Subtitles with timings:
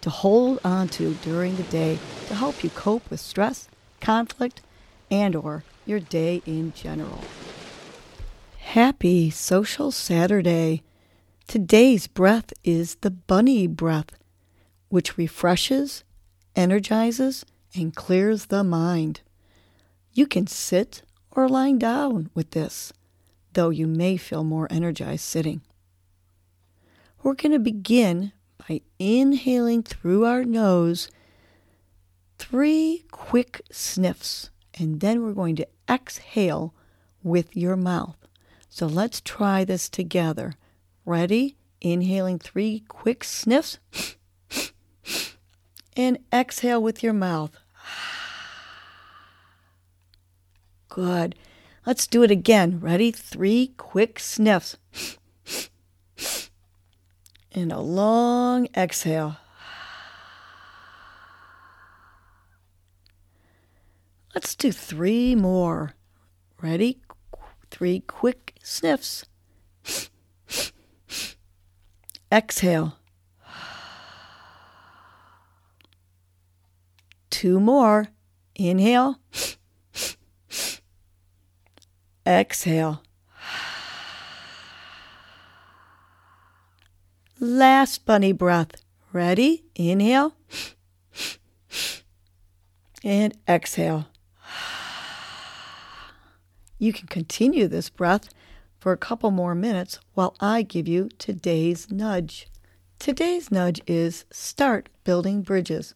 [0.00, 1.98] to hold on to during the day
[2.28, 3.68] to help you cope with stress,
[4.00, 4.62] conflict,
[5.10, 7.22] and or your day in general.
[8.58, 10.82] Happy Social Saturday.
[11.48, 14.10] Today's breath is the bunny breath,
[14.88, 16.04] which refreshes,
[16.54, 17.44] energizes,
[17.74, 19.22] and clears the mind.
[20.12, 22.92] You can sit or lying down with this,
[23.52, 25.62] though you may feel more energized sitting.
[27.22, 28.32] We're going to begin
[28.68, 31.08] by inhaling through our nose
[32.38, 36.74] three quick sniffs, and then we're going to exhale
[37.22, 38.16] with your mouth.
[38.68, 40.54] So let's try this together.
[41.04, 41.56] Ready?
[41.80, 43.78] Inhaling three quick sniffs
[45.96, 47.56] and exhale with your mouth.
[50.88, 51.34] Good.
[51.86, 52.80] Let's do it again.
[52.80, 53.10] Ready?
[53.10, 54.76] Three quick sniffs.
[57.52, 59.36] And a long exhale.
[64.34, 65.94] Let's do three more.
[66.62, 67.00] Ready?
[67.70, 69.24] Three quick sniffs.
[72.32, 72.96] Exhale.
[77.30, 78.08] Two more.
[78.54, 79.18] Inhale.
[82.24, 83.02] Exhale.
[87.42, 88.72] Last bunny breath.
[89.14, 89.64] Ready?
[89.74, 90.34] Inhale.
[93.02, 94.08] And exhale.
[96.78, 98.28] You can continue this breath
[98.78, 102.46] for a couple more minutes while I give you today's nudge.
[102.98, 105.94] Today's nudge is start building bridges.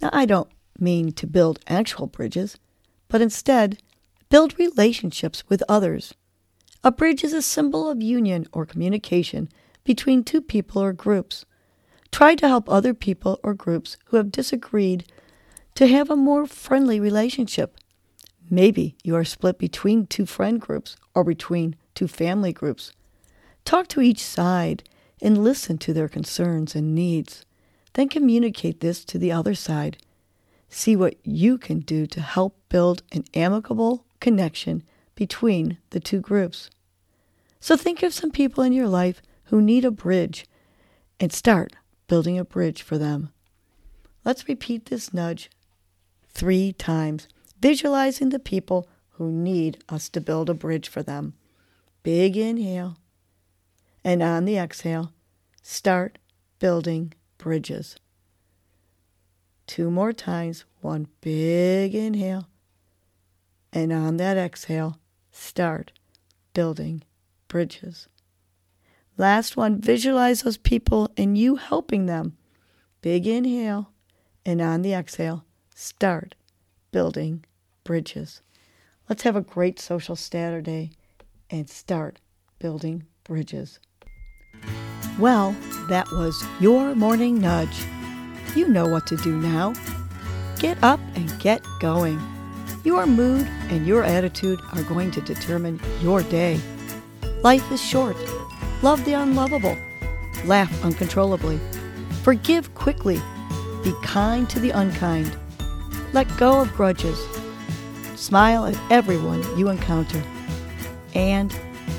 [0.00, 2.56] Now, I don't mean to build actual bridges,
[3.08, 3.82] but instead
[4.28, 6.14] build relationships with others.
[6.84, 9.48] A bridge is a symbol of union or communication
[9.84, 11.44] between two people or groups.
[12.10, 15.04] Try to help other people or groups who have disagreed
[15.74, 17.76] to have a more friendly relationship.
[18.50, 22.92] Maybe you are split between two friend groups or between two family groups.
[23.64, 24.82] Talk to each side
[25.20, 27.44] and listen to their concerns and needs.
[27.92, 29.98] Then communicate this to the other side.
[30.68, 34.82] See what you can do to help build an amicable connection
[35.14, 36.70] between the two groups.
[37.60, 40.46] So think of some people in your life who need a bridge
[41.20, 41.74] and start
[42.06, 43.30] building a bridge for them.
[44.24, 45.50] Let's repeat this nudge
[46.28, 47.28] three times,
[47.60, 51.34] visualizing the people who need us to build a bridge for them.
[52.02, 52.96] Big inhale.
[54.04, 55.12] And on the exhale,
[55.62, 56.18] start
[56.58, 57.96] building bridges.
[59.66, 60.64] Two more times.
[60.80, 62.48] One big inhale.
[63.72, 64.98] And on that exhale,
[65.32, 65.92] start
[66.54, 67.02] building
[67.48, 68.08] bridges.
[69.18, 72.36] Last one, visualize those people and you helping them.
[73.00, 73.90] Big inhale,
[74.46, 76.36] and on the exhale, start
[76.92, 77.44] building
[77.82, 78.42] bridges.
[79.08, 80.92] Let's have a great social Saturday
[81.50, 82.20] and start
[82.60, 83.80] building bridges.
[85.18, 85.56] Well,
[85.88, 87.84] that was your morning nudge.
[88.54, 89.74] You know what to do now.
[90.60, 92.20] Get up and get going.
[92.84, 96.60] Your mood and your attitude are going to determine your day.
[97.42, 98.16] Life is short.
[98.80, 99.76] Love the unlovable.
[100.44, 101.58] Laugh uncontrollably.
[102.22, 103.20] Forgive quickly.
[103.82, 105.36] Be kind to the unkind.
[106.12, 107.18] Let go of grudges.
[108.14, 110.22] Smile at everyone you encounter.
[111.14, 111.54] And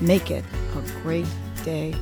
[0.00, 0.44] make it
[0.76, 1.28] a great
[1.64, 1.94] day.